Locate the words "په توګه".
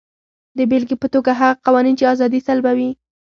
1.01-1.31